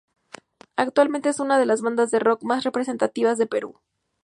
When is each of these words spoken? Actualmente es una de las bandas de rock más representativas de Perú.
Actualmente 0.77 1.29
es 1.29 1.39
una 1.39 1.59
de 1.59 1.67
las 1.67 1.83
bandas 1.83 2.09
de 2.09 2.17
rock 2.17 2.41
más 2.41 2.63
representativas 2.63 3.37
de 3.37 3.45
Perú. 3.45 3.77